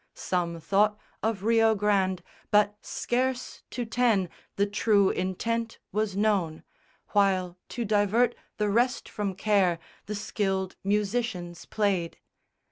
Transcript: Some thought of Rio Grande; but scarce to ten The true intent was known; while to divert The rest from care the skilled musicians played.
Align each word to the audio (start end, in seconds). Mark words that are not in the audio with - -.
Some 0.15 0.59
thought 0.59 0.97
of 1.21 1.43
Rio 1.43 1.75
Grande; 1.75 2.23
but 2.49 2.75
scarce 2.81 3.61
to 3.69 3.85
ten 3.85 4.29
The 4.55 4.65
true 4.65 5.11
intent 5.11 5.77
was 5.91 6.15
known; 6.17 6.63
while 7.09 7.59
to 7.69 7.85
divert 7.85 8.33
The 8.57 8.69
rest 8.71 9.07
from 9.07 9.35
care 9.35 9.77
the 10.07 10.15
skilled 10.15 10.75
musicians 10.83 11.65
played. 11.65 12.17